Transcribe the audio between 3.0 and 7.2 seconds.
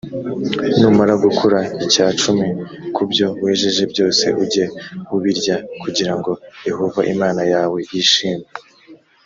byo wejeje byose ujye ubirya kugira ngo yehova